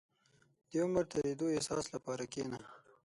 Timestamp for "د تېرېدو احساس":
1.07-1.85